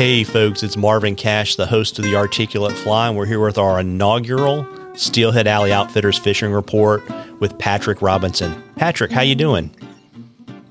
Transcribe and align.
Hey, 0.00 0.24
folks, 0.24 0.62
it's 0.62 0.78
Marvin 0.78 1.14
Cash, 1.14 1.56
the 1.56 1.66
host 1.66 1.98
of 1.98 2.06
the 2.06 2.16
Articulate 2.16 2.74
Fly, 2.74 3.08
and 3.08 3.18
we're 3.18 3.26
here 3.26 3.38
with 3.38 3.58
our 3.58 3.78
inaugural 3.78 4.66
Steelhead 4.94 5.46
Alley 5.46 5.74
Outfitters 5.74 6.18
Fishing 6.18 6.52
Report 6.52 7.02
with 7.38 7.58
Patrick 7.58 8.00
Robinson. 8.00 8.62
Patrick, 8.76 9.10
how 9.10 9.20
you 9.20 9.34
doing? 9.34 9.70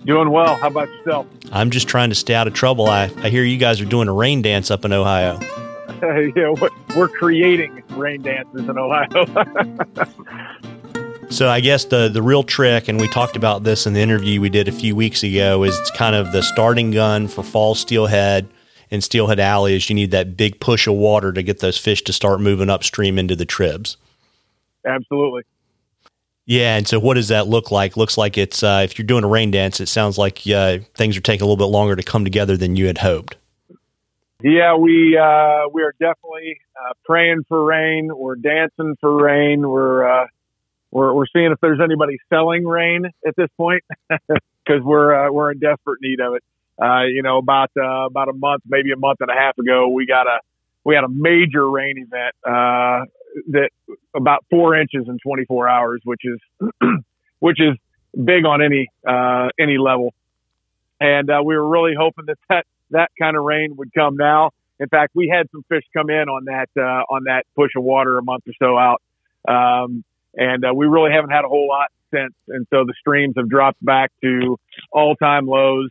Doing 0.03 0.31
well. 0.31 0.55
How 0.55 0.69
about 0.69 0.89
yourself? 0.89 1.27
I'm 1.51 1.69
just 1.69 1.87
trying 1.87 2.09
to 2.09 2.15
stay 2.15 2.33
out 2.33 2.47
of 2.47 2.55
trouble. 2.55 2.87
I, 2.87 3.11
I 3.17 3.29
hear 3.29 3.43
you 3.43 3.59
guys 3.59 3.79
are 3.79 3.85
doing 3.85 4.07
a 4.07 4.13
rain 4.13 4.41
dance 4.41 4.71
up 4.71 4.83
in 4.83 4.91
Ohio. 4.91 5.39
yeah, 6.35 6.51
we're 6.97 7.09
creating 7.09 7.83
rain 7.89 8.23
dances 8.23 8.67
in 8.67 8.79
Ohio. 8.79 9.25
so 11.29 11.47
I 11.47 11.59
guess 11.59 11.85
the 11.85 12.09
the 12.09 12.23
real 12.23 12.41
trick, 12.41 12.87
and 12.87 12.99
we 12.99 13.07
talked 13.07 13.35
about 13.35 13.63
this 13.63 13.85
in 13.85 13.93
the 13.93 13.99
interview 13.99 14.41
we 14.41 14.49
did 14.49 14.67
a 14.67 14.71
few 14.71 14.95
weeks 14.95 15.21
ago, 15.21 15.63
is 15.65 15.77
it's 15.77 15.91
kind 15.91 16.15
of 16.15 16.31
the 16.31 16.41
starting 16.41 16.89
gun 16.89 17.27
for 17.27 17.43
fall 17.43 17.75
steelhead 17.75 18.49
in 18.89 19.01
Steelhead 19.01 19.39
Alley 19.39 19.75
is 19.75 19.89
you 19.89 19.95
need 19.95 20.11
that 20.11 20.35
big 20.35 20.59
push 20.59 20.87
of 20.87 20.95
water 20.95 21.31
to 21.31 21.43
get 21.43 21.59
those 21.59 21.77
fish 21.77 22.03
to 22.03 22.13
start 22.13 22.41
moving 22.41 22.69
upstream 22.69 23.17
into 23.19 23.35
the 23.35 23.45
tribs. 23.45 23.97
Absolutely. 24.85 25.43
Yeah, 26.45 26.77
and 26.77 26.87
so 26.87 26.99
what 26.99 27.13
does 27.13 27.27
that 27.27 27.47
look 27.47 27.69
like? 27.69 27.95
Looks 27.95 28.17
like 28.17 28.35
it's 28.35 28.63
uh, 28.63 28.81
if 28.83 28.97
you're 28.97 29.05
doing 29.05 29.23
a 29.23 29.27
rain 29.27 29.51
dance, 29.51 29.79
it 29.79 29.87
sounds 29.87 30.17
like 30.17 30.41
uh, 30.47 30.79
things 30.95 31.15
are 31.15 31.21
taking 31.21 31.43
a 31.43 31.45
little 31.45 31.63
bit 31.63 31.71
longer 31.71 31.95
to 31.95 32.01
come 32.01 32.23
together 32.23 32.57
than 32.57 32.75
you 32.75 32.87
had 32.87 32.97
hoped. 32.97 33.35
Yeah, 34.41 34.75
we 34.75 35.15
uh, 35.15 35.69
we 35.71 35.83
are 35.83 35.93
definitely 35.99 36.59
uh, 36.75 36.93
praying 37.05 37.43
for 37.47 37.63
rain. 37.63 38.09
We're 38.11 38.35
dancing 38.35 38.95
for 38.99 39.21
rain. 39.21 39.69
We're 39.69 40.09
uh, 40.09 40.27
we're 40.89 41.13
we're 41.13 41.27
seeing 41.27 41.51
if 41.51 41.59
there's 41.61 41.81
anybody 41.83 42.17
selling 42.29 42.65
rain 42.65 43.05
at 43.27 43.35
this 43.35 43.49
point 43.55 43.83
because 44.09 44.81
we're 44.81 45.27
uh, 45.27 45.31
we're 45.31 45.51
in 45.51 45.59
desperate 45.59 45.99
need 46.01 46.19
of 46.19 46.33
it 46.33 46.43
uh, 46.81 47.03
you 47.03 47.21
know, 47.21 47.37
about 47.37 47.71
uh, 47.77 48.05
about 48.05 48.29
a 48.29 48.33
month, 48.33 48.63
maybe 48.67 48.91
a 48.91 48.97
month 48.97 49.17
and 49.21 49.29
a 49.29 49.33
half 49.33 49.57
ago, 49.57 49.89
we 49.89 50.05
got 50.05 50.27
a 50.27 50.39
we 50.83 50.95
had 50.95 51.03
a 51.03 51.09
major 51.09 51.69
rain 51.69 51.97
event 51.97 52.35
uh, 52.45 53.05
that 53.49 53.69
about 54.15 54.45
four 54.49 54.75
inches 54.75 55.05
in 55.07 55.17
24 55.19 55.67
hours, 55.67 56.01
which 56.03 56.21
is 56.23 56.39
which 57.39 57.59
is 57.59 57.75
big 58.13 58.45
on 58.45 58.61
any 58.61 58.87
uh, 59.07 59.49
any 59.59 59.77
level. 59.77 60.13
And 61.01 61.29
uh, 61.29 61.41
we 61.43 61.55
were 61.55 61.67
really 61.67 61.93
hoping 61.97 62.25
that, 62.27 62.37
that 62.49 62.65
that 62.91 63.11
kind 63.19 63.35
of 63.37 63.43
rain 63.43 63.75
would 63.77 63.93
come 63.93 64.15
now. 64.15 64.51
In 64.79 64.87
fact, 64.87 65.11
we 65.13 65.27
had 65.27 65.47
some 65.51 65.63
fish 65.67 65.83
come 65.93 66.09
in 66.09 66.29
on 66.29 66.45
that 66.45 66.69
uh, 66.77 67.03
on 67.13 67.25
that 67.25 67.43
push 67.55 67.71
of 67.75 67.83
water 67.83 68.17
a 68.17 68.23
month 68.23 68.43
or 68.47 68.53
so 68.57 68.77
out, 68.77 69.01
um, 69.47 70.03
and 70.33 70.63
uh, 70.63 70.73
we 70.73 70.87
really 70.87 71.11
haven't 71.11 71.31
had 71.31 71.43
a 71.43 71.49
whole 71.49 71.67
lot 71.67 71.87
since. 72.13 72.33
And 72.47 72.65
so 72.69 72.85
the 72.85 72.93
streams 72.99 73.35
have 73.37 73.49
dropped 73.49 73.83
back 73.83 74.11
to 74.23 74.57
all 74.91 75.15
time 75.15 75.45
lows 75.45 75.89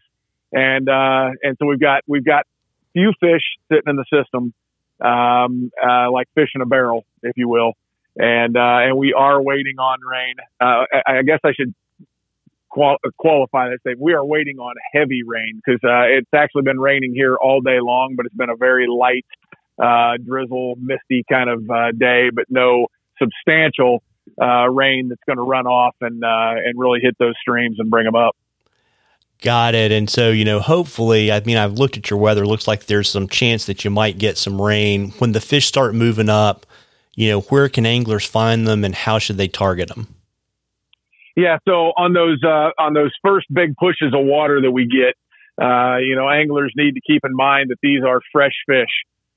and 0.53 0.89
uh, 0.89 1.31
and 1.43 1.57
so 1.59 1.67
we've 1.67 1.81
got 1.81 2.03
we've 2.07 2.25
got 2.25 2.47
few 2.93 3.13
fish 3.21 3.43
sitting 3.71 3.85
in 3.87 3.97
the 3.97 4.05
system, 4.13 4.53
um, 5.01 5.71
uh, 5.83 6.11
like 6.11 6.29
fish 6.35 6.51
in 6.55 6.61
a 6.61 6.67
barrel, 6.67 7.05
if 7.23 7.37
you 7.37 7.49
will, 7.49 7.73
and 8.17 8.57
uh, 8.57 8.79
and 8.83 8.97
we 8.97 9.13
are 9.13 9.41
waiting 9.43 9.79
on 9.79 9.99
rain. 10.01 10.35
Uh, 10.61 10.85
I, 11.07 11.19
I 11.19 11.23
guess 11.23 11.41
I 11.45 11.53
should 11.53 11.75
qual- 12.69 12.99
qualify 13.19 13.71
that. 13.71 13.79
Say 13.87 13.95
we 13.99 14.15
are 14.15 14.25
waiting 14.25 14.59
on 14.59 14.75
heavy 14.93 15.23
rain 15.23 15.61
because 15.65 15.81
uh, 15.85 16.09
it's 16.09 16.31
actually 16.35 16.63
been 16.63 16.81
raining 16.81 17.15
here 17.15 17.37
all 17.37 17.61
day 17.61 17.79
long, 17.81 18.15
but 18.17 18.27
it's 18.27 18.35
been 18.35 18.51
a 18.51 18.57
very 18.57 18.87
light 18.89 19.27
uh, 19.83 20.17
drizzle, 20.25 20.77
misty 20.81 21.25
kind 21.31 21.51
of 21.51 21.71
uh, 21.71 21.93
day, 21.93 22.31
but 22.35 22.47
no 22.49 22.87
substantial 23.21 24.03
rain 24.71 25.09
that's 25.09 25.23
going 25.27 25.37
to 25.37 25.43
run 25.43 25.67
off 25.67 25.95
and 26.01 26.23
and 26.25 26.79
really 26.79 27.01
hit 27.03 27.17
those 27.19 27.35
streams 27.41 27.77
and 27.79 27.91
bring 27.91 28.05
them 28.05 28.17
up. 28.17 28.35
Got 29.41 29.77
it. 29.77 29.93
And 29.93 30.11
so, 30.11 30.31
you 30.31 30.45
know, 30.45 30.59
hopefully, 30.59 31.31
I 31.31 31.41
mean, 31.41 31.57
I've 31.57 31.75
looked 31.75 31.97
at 31.97 32.11
your 32.11 32.19
weather. 32.19 32.45
Looks 32.45 32.67
like 32.67 32.87
there's 32.87 33.09
some 33.09 33.29
chance 33.29 33.67
that 33.67 33.85
you 33.85 33.91
might 33.91 34.19
get 34.19 34.37
some 34.37 34.61
rain. 34.61 35.11
When 35.19 35.31
the 35.31 35.41
fish 35.41 35.67
start 35.67 35.95
moving 35.95 36.29
up, 36.29 36.67
you 37.15 37.31
know, 37.31 37.43
where 37.43 37.69
can 37.69 37.87
anglers 37.87 38.25
find 38.25 38.67
them 38.67 38.85
and 38.85 38.95
how 38.95 39.19
should 39.19 39.37
they 39.37 39.47
target 39.47 39.89
them? 39.89 40.09
Yeah. 41.37 41.59
So 41.69 41.93
on 41.97 42.15
those, 42.15 42.43
uh, 42.43 42.71
on 42.81 42.95
those 42.95 43.13
first 43.25 43.47
big 43.53 43.77
pushes 43.77 44.13
of 44.13 44.25
water 44.25 44.61
that 44.61 44.73
we 44.73 44.87
get, 44.87 45.15
uh, 45.65 45.99
you 45.99 46.17
know, 46.17 46.29
anglers 46.29 46.73
need 46.77 46.95
to 46.95 47.01
keep 47.07 47.23
in 47.25 47.35
mind 47.35 47.71
that 47.71 47.79
these 47.81 48.03
are 48.05 48.21
fresh 48.33 48.55
fish. 48.67 48.91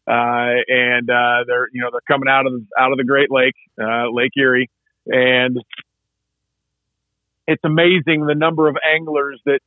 Uh, 0.07 0.65
and, 0.67 1.09
uh, 1.11 1.43
they're, 1.45 1.67
you 1.73 1.81
know, 1.81 1.89
they're 1.91 2.01
coming 2.07 2.27
out 2.27 2.47
of, 2.47 2.53
out 2.77 2.91
of 2.91 2.97
the 2.97 3.03
Great 3.03 3.29
Lake, 3.29 3.53
uh, 3.79 4.09
Lake 4.11 4.31
Erie. 4.35 4.67
And 5.05 5.59
it's 7.47 7.63
amazing 7.63 8.25
the 8.25 8.35
number 8.35 8.67
of 8.67 8.77
anglers 8.83 9.39
that 9.45 9.59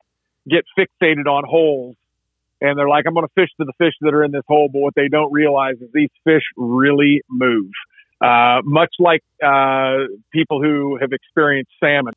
get 0.49 0.65
fixated 0.78 1.27
on 1.27 1.44
holes 1.44 1.97
and 2.60 2.78
they're 2.78 2.88
like, 2.88 3.05
I'm 3.06 3.15
going 3.15 3.27
to 3.27 3.32
fish 3.34 3.50
to 3.59 3.65
the 3.65 3.72
fish 3.78 3.94
that 4.00 4.15
are 4.15 4.25
in 4.25 4.32
this 4.32 4.44
hole. 4.49 4.69
But 4.72 4.78
what 4.81 4.94
they 4.94 5.09
don't 5.09 5.32
realize 5.32 5.77
is 5.81 5.88
these 5.93 6.10
fish 6.25 6.43
really 6.56 7.22
move. 7.28 7.71
Uh, 8.21 8.60
much 8.65 8.94
like 8.99 9.22
uh, 9.44 10.06
people 10.32 10.62
who 10.62 10.97
have 11.00 11.12
experienced 11.12 11.71
salmon. 11.78 12.15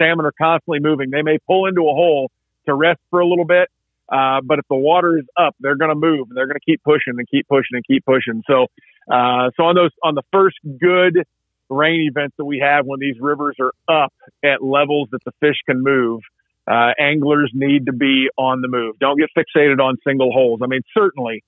Salmon 0.00 0.24
are 0.24 0.32
constantly 0.32 0.78
moving. 0.80 1.10
They 1.10 1.22
may 1.22 1.38
pull 1.46 1.66
into 1.66 1.82
a 1.82 1.92
hole 1.92 2.30
to 2.66 2.74
rest 2.74 3.00
for 3.10 3.20
a 3.20 3.26
little 3.26 3.44
bit, 3.44 3.68
uh, 4.08 4.40
but 4.42 4.60
if 4.60 4.64
the 4.70 4.76
water 4.76 5.18
is 5.18 5.24
up, 5.36 5.56
they're 5.60 5.76
going 5.76 5.90
to 5.90 5.96
move. 5.96 6.28
They're 6.30 6.46
going 6.46 6.58
to 6.58 6.64
keep 6.64 6.82
pushing 6.84 7.14
and 7.18 7.28
keep 7.28 7.48
pushing 7.48 7.74
and 7.74 7.84
keep 7.84 8.04
pushing. 8.06 8.42
So, 8.46 8.68
uh, 9.10 9.50
so 9.56 9.64
on 9.64 9.74
those 9.74 9.90
on 10.02 10.14
the 10.14 10.22
first 10.32 10.56
good 10.80 11.24
rain 11.68 12.08
events 12.08 12.36
that 12.38 12.44
we 12.44 12.60
have 12.60 12.86
when 12.86 13.00
these 13.00 13.16
rivers 13.20 13.56
are 13.60 13.72
up 13.88 14.12
at 14.42 14.62
levels 14.62 15.08
that 15.12 15.22
the 15.24 15.32
fish 15.40 15.56
can 15.66 15.82
move, 15.82 16.20
uh, 16.68 16.92
anglers 16.98 17.50
need 17.54 17.86
to 17.86 17.92
be 17.92 18.28
on 18.36 18.60
the 18.60 18.68
move. 18.68 18.98
Don't 18.98 19.18
get 19.18 19.30
fixated 19.36 19.80
on 19.80 19.96
single 20.06 20.32
holes. 20.32 20.60
I 20.62 20.66
mean, 20.66 20.82
certainly, 20.96 21.42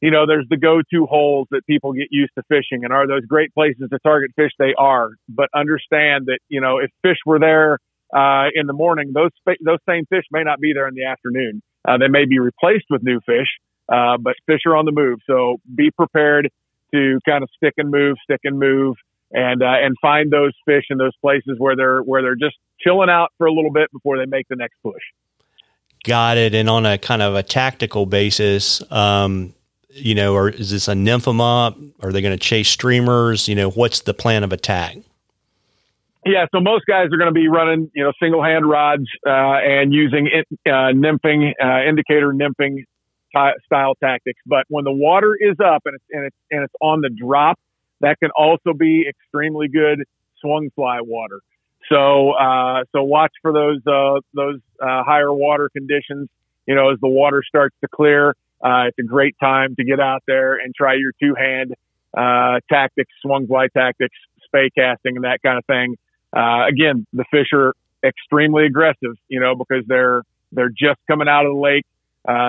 you 0.00 0.10
know, 0.10 0.26
there's 0.26 0.46
the 0.48 0.56
go-to 0.56 1.06
holes 1.06 1.48
that 1.50 1.66
people 1.66 1.92
get 1.92 2.08
used 2.10 2.32
to 2.36 2.42
fishing, 2.48 2.84
and 2.84 2.92
are 2.92 3.06
those 3.06 3.24
great 3.26 3.52
places 3.54 3.88
to 3.90 3.98
target 4.00 4.32
fish? 4.36 4.52
They 4.58 4.74
are, 4.76 5.10
but 5.28 5.48
understand 5.54 6.26
that 6.26 6.38
you 6.48 6.60
know 6.60 6.78
if 6.78 6.90
fish 7.02 7.18
were 7.26 7.38
there 7.38 7.78
uh, 8.14 8.48
in 8.54 8.66
the 8.66 8.72
morning, 8.72 9.12
those 9.12 9.30
those 9.64 9.78
same 9.88 10.06
fish 10.06 10.24
may 10.30 10.42
not 10.42 10.60
be 10.60 10.72
there 10.72 10.88
in 10.88 10.94
the 10.94 11.04
afternoon. 11.04 11.62
Uh, 11.86 11.98
they 11.98 12.08
may 12.08 12.26
be 12.26 12.38
replaced 12.38 12.86
with 12.90 13.02
new 13.02 13.20
fish, 13.26 13.48
uh, 13.88 14.16
but 14.18 14.34
fish 14.46 14.60
are 14.66 14.76
on 14.76 14.84
the 14.84 14.92
move. 14.92 15.18
So 15.26 15.60
be 15.74 15.90
prepared 15.90 16.50
to 16.94 17.20
kind 17.26 17.42
of 17.42 17.50
stick 17.56 17.74
and 17.76 17.90
move, 17.90 18.16
stick 18.24 18.40
and 18.44 18.58
move, 18.58 18.96
and 19.32 19.62
uh, 19.62 19.66
and 19.66 19.96
find 20.00 20.30
those 20.30 20.52
fish 20.64 20.84
in 20.90 20.98
those 20.98 21.16
places 21.20 21.56
where 21.58 21.76
they're 21.76 22.00
where 22.00 22.22
they're 22.22 22.36
just 22.36 22.56
chilling 22.80 23.10
out 23.10 23.32
for 23.38 23.46
a 23.46 23.52
little 23.52 23.72
bit 23.72 23.90
before 23.92 24.18
they 24.18 24.26
make 24.26 24.46
the 24.48 24.56
next 24.56 24.76
push. 24.82 25.02
Got 26.04 26.38
it. 26.38 26.54
And 26.54 26.70
on 26.70 26.86
a 26.86 26.96
kind 26.96 27.22
of 27.22 27.34
a 27.34 27.42
tactical 27.42 28.06
basis, 28.06 28.80
um, 28.92 29.52
you 29.90 30.14
know, 30.14 30.34
or 30.34 30.48
is 30.48 30.70
this 30.70 30.88
a 30.88 30.94
nymph 30.94 31.24
them 31.24 31.40
up? 31.40 31.76
Are 32.00 32.12
they 32.12 32.22
going 32.22 32.36
to 32.36 32.42
chase 32.42 32.68
streamers? 32.68 33.48
You 33.48 33.54
know, 33.54 33.70
what's 33.70 34.00
the 34.00 34.14
plan 34.14 34.44
of 34.44 34.52
attack? 34.52 34.96
Yeah, 36.24 36.46
so 36.54 36.60
most 36.60 36.84
guys 36.86 37.06
are 37.06 37.16
going 37.16 37.32
to 37.32 37.32
be 37.32 37.48
running, 37.48 37.90
you 37.94 38.04
know, 38.04 38.12
single 38.20 38.42
hand 38.42 38.68
rods 38.68 39.06
uh, 39.26 39.30
and 39.30 39.92
using 39.92 40.28
uh, 40.66 40.70
nymphing, 40.92 41.52
uh, 41.62 41.88
indicator 41.88 42.32
nymphing 42.32 42.84
style 43.30 43.94
tactics. 44.02 44.40
But 44.44 44.64
when 44.68 44.84
the 44.84 44.92
water 44.92 45.36
is 45.38 45.56
up 45.64 45.82
and 45.86 45.94
it's, 45.94 46.04
and 46.10 46.26
it's 46.26 46.36
and 46.50 46.64
it's 46.64 46.74
on 46.80 47.00
the 47.00 47.10
drop, 47.10 47.58
that 48.00 48.18
can 48.20 48.30
also 48.30 48.72
be 48.72 49.06
extremely 49.08 49.68
good 49.68 50.04
swung 50.40 50.70
fly 50.74 51.00
water. 51.00 51.40
So, 51.90 52.32
uh, 52.32 52.84
so 52.92 53.02
watch 53.02 53.32
for 53.42 53.52
those, 53.52 53.80
uh, 53.86 54.20
those, 54.34 54.60
uh, 54.80 55.02
higher 55.04 55.32
water 55.32 55.70
conditions. 55.74 56.28
You 56.66 56.74
know, 56.74 56.90
as 56.92 56.98
the 57.00 57.08
water 57.08 57.42
starts 57.46 57.74
to 57.80 57.88
clear, 57.88 58.30
uh, 58.62 58.84
it's 58.88 58.98
a 58.98 59.02
great 59.02 59.36
time 59.40 59.74
to 59.76 59.84
get 59.84 60.00
out 60.00 60.22
there 60.26 60.56
and 60.56 60.74
try 60.74 60.94
your 60.94 61.12
two 61.20 61.34
hand, 61.34 61.74
uh, 62.16 62.60
tactics, 62.70 63.10
swung 63.22 63.46
fly 63.46 63.68
tactics, 63.74 64.16
Spey 64.44 64.70
casting 64.76 65.16
and 65.16 65.24
that 65.24 65.40
kind 65.42 65.58
of 65.58 65.64
thing. 65.64 65.96
Uh, 66.36 66.66
again, 66.68 67.06
the 67.12 67.24
fish 67.30 67.48
are 67.52 67.74
extremely 68.04 68.66
aggressive, 68.66 69.16
you 69.28 69.40
know, 69.40 69.54
because 69.54 69.84
they're, 69.86 70.22
they're 70.52 70.68
just 70.70 70.98
coming 71.08 71.28
out 71.28 71.46
of 71.46 71.54
the 71.54 71.58
lake. 71.58 71.86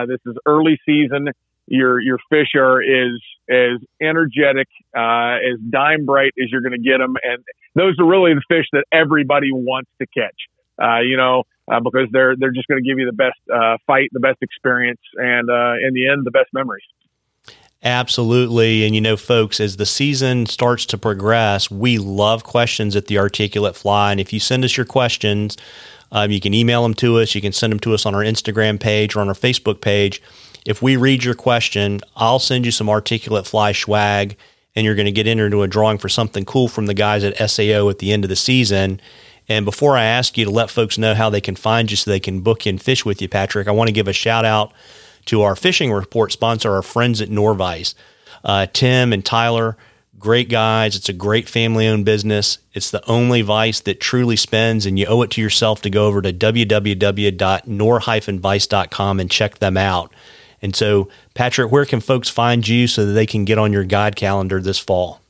this 0.08 0.20
is 0.26 0.38
early 0.46 0.80
season 0.86 1.30
your 1.70 2.00
your 2.02 2.18
fish 2.30 2.50
are 2.56 2.82
as 2.82 3.20
as 3.50 3.80
energetic, 4.02 4.68
uh, 4.96 5.38
as 5.38 5.60
dime 5.70 6.06
bright 6.06 6.34
as 6.42 6.52
you're 6.52 6.62
going 6.62 6.74
to 6.74 6.78
get 6.78 6.98
them, 6.98 7.16
and 7.24 7.44
those 7.76 7.96
are 8.00 8.06
really 8.06 8.34
the 8.34 8.42
fish 8.50 8.66
that 8.74 8.84
everybody 8.92 9.52
wants 9.52 9.90
to 10.02 10.08
catch. 10.08 10.36
Uh, 10.82 11.02
you 11.02 11.18
know, 11.18 11.44
uh, 11.72 11.80
because 11.80 12.08
they're 12.12 12.36
they're 12.38 12.52
just 12.52 12.68
going 12.68 12.82
to 12.82 12.88
give 12.88 13.00
you 13.00 13.06
the 13.06 13.14
best 13.14 13.40
uh, 13.54 13.78
fight, 13.86 14.10
the 14.12 14.20
best 14.20 14.38
experience, 14.42 15.02
and 15.16 15.50
uh, 15.50 15.74
in 15.86 15.94
the 15.94 16.10
end, 16.10 16.26
the 16.26 16.32
best 16.32 16.50
memories. 16.54 16.84
Absolutely. 17.82 18.86
And 18.86 18.94
you 18.94 19.00
know, 19.00 19.16
folks, 19.16 19.60
as 19.60 19.78
the 19.78 19.86
season 19.86 20.48
starts 20.48 20.86
to 20.88 20.98
progress, 20.98 21.72
we 21.72 21.98
love 21.98 22.44
questions 22.44 22.96
at 22.96 23.08
the 23.08 23.18
Articulate 23.18 23.76
Fly. 23.76 24.12
And 24.12 24.20
if 24.20 24.34
you 24.34 24.40
send 24.40 24.66
us 24.66 24.76
your 24.76 24.86
questions, 24.86 25.56
um, 26.12 26.30
you 26.30 26.42
can 26.42 26.54
email 26.54 26.84
them 26.84 26.94
to 26.96 27.20
us. 27.20 27.36
You 27.36 27.42
can 27.42 27.54
send 27.54 27.72
them 27.72 27.80
to 27.82 27.94
us 27.94 28.06
on 28.06 28.16
our 28.16 28.22
Instagram 28.22 28.80
page 28.80 29.16
or 29.16 29.22
on 29.22 29.30
our 29.30 29.34
Facebook 29.34 29.80
page. 29.80 30.22
If 30.66 30.82
we 30.82 30.96
read 30.96 31.24
your 31.24 31.36
question, 31.36 32.02
I'll 32.16 32.40
send 32.40 32.66
you 32.66 32.72
some 32.72 32.90
articulate 32.90 33.48
fly 33.48 33.72
swag 33.72 34.38
and 34.76 34.86
you're 34.86 34.96
going 34.96 35.06
to 35.06 35.12
get 35.12 35.28
entered 35.28 35.48
into 35.48 35.64
a 35.64 35.68
drawing 35.68 35.98
for 35.98 36.10
something 36.10 36.46
cool 36.46 36.68
from 36.68 36.86
the 36.86 36.94
guys 36.94 37.24
at 37.24 37.50
SAO 37.50 37.90
at 37.90 38.00
the 38.00 38.12
end 38.12 38.24
of 38.24 38.30
the 38.30 38.36
season. 38.36 39.02
And 39.48 39.66
before 39.66 39.98
I 39.98 40.04
ask 40.04 40.38
you 40.38 40.46
to 40.46 40.52
let 40.52 40.70
folks 40.70 40.98
know 40.98 41.16
how 41.16 41.30
they 41.30 41.42
can 41.42 41.56
find 41.56 41.90
you 41.90 41.98
so 41.98 42.12
they 42.12 42.20
can 42.20 42.42
book 42.42 42.68
in 42.68 42.78
fish 42.78 43.04
with 43.04 43.22
you, 43.22 43.28
Patrick, 43.28 43.68
I 43.68 43.72
want 43.72 43.88
to 43.88 43.94
give 43.94 44.08
a 44.08 44.14
shout 44.14 44.46
out 44.46 44.72
to 45.26 45.42
our 45.42 45.56
fishing 45.56 45.92
report 45.92 46.32
sponsor, 46.32 46.72
our 46.72 46.82
friends 46.82 47.20
at 47.20 47.30
Norvise. 47.30 47.96
Uh, 48.44 48.68
Tim 48.72 49.12
and 49.12 49.26
Tyler, 49.26 49.76
great 50.20 50.50
guys. 50.50 50.96
It's 50.96 51.10
a 51.10 51.14
great 51.14 51.50
family 51.50 51.88
owned 51.88 52.06
business. 52.06 52.60
It's 52.74 52.92
the 52.92 53.04
only 53.10 53.42
vice 53.42 53.80
that 53.82 54.00
truly 54.00 54.36
spends, 54.36 54.86
and 54.86 55.00
you 55.00 55.08
owe 55.08 55.24
it 55.24 55.32
to 55.32 55.42
yourself 55.42 55.82
to 55.82 55.90
go 55.90 56.08
over 56.08 56.22
to 56.22 56.32
www.norvise.com 56.32 59.20
and 59.20 59.32
check 59.32 59.58
them 59.58 59.78
out. 59.78 60.14
And 60.62 60.76
so, 60.76 61.10
Patrick, 61.34 61.72
where 61.72 61.86
can 61.86 62.00
folks 62.00 62.30
find 62.30 62.68
you 62.68 62.88
so 62.88 63.06
that 63.06 63.14
they 63.14 63.26
can 63.26 63.46
get 63.46 63.58
on 63.58 63.72
your 63.72 63.84
guide 63.84 64.16
calendar 64.16 64.62
this 64.62 64.80
fall? 64.80 65.22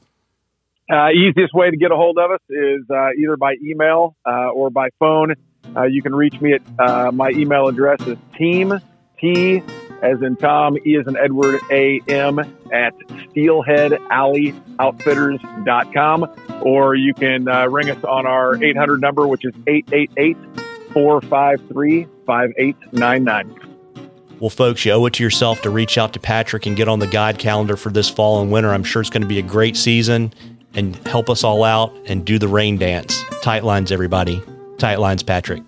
Uh, 0.91 1.09
easiest 1.09 1.53
way 1.53 1.69
to 1.69 1.77
get 1.77 1.91
a 1.91 1.95
hold 1.95 2.17
of 2.17 2.31
us 2.31 2.39
is 2.49 2.81
uh, 2.89 3.11
either 3.11 3.37
by 3.37 3.53
email 3.63 4.15
uh, 4.25 4.49
or 4.49 4.71
by 4.71 4.89
phone. 4.97 5.35
Uh, 5.75 5.83
you 5.83 6.01
can 6.01 6.15
reach 6.15 6.41
me 6.41 6.53
at 6.53 6.61
uh, 6.79 7.11
my 7.11 7.29
email 7.29 7.67
address 7.67 8.01
is 8.07 8.17
team 8.37 8.81
t 9.19 9.61
as 10.01 10.21
in 10.21 10.37
Tom, 10.37 10.77
E 10.85 10.97
as 10.97 11.07
in 11.07 11.17
Edward, 11.17 11.59
A 11.71 11.99
M 12.07 12.39
at 12.39 12.93
steelheadoutfitters.com. 13.35 16.27
Or 16.61 16.95
you 16.95 17.13
can 17.13 17.47
uh, 17.47 17.67
ring 17.67 17.89
us 17.89 18.03
on 18.03 18.25
our 18.25 18.61
800 18.61 18.99
number, 19.01 19.25
which 19.27 19.45
is 19.45 19.53
888 19.67 20.35
453 20.93 22.07
5899. 22.25 23.68
Well, 24.39 24.49
folks, 24.49 24.85
you 24.85 24.93
owe 24.93 25.05
it 25.05 25.13
to 25.15 25.23
yourself 25.23 25.61
to 25.63 25.69
reach 25.69 25.97
out 25.97 26.13
to 26.13 26.19
Patrick 26.19 26.65
and 26.65 26.77
get 26.77 26.87
on 26.87 26.99
the 26.99 27.07
guide 27.07 27.37
calendar 27.39 27.75
for 27.75 27.89
this 27.89 28.09
fall 28.09 28.41
and 28.41 28.51
winter. 28.51 28.73
I'm 28.73 28.85
sure 28.85 29.01
it's 29.01 29.09
going 29.09 29.21
to 29.21 29.27
be 29.27 29.39
a 29.39 29.43
great 29.43 29.75
season 29.75 30.33
and 30.73 30.95
help 31.07 31.29
us 31.29 31.43
all 31.43 31.63
out 31.63 31.93
and 32.05 32.23
do 32.23 32.39
the 32.39 32.47
rain 32.47 32.77
dance. 32.77 33.23
Tight 33.41 33.65
lines, 33.65 33.91
everybody. 33.91 34.41
Tight 34.77 34.99
lines, 34.99 35.23
Patrick. 35.23 35.61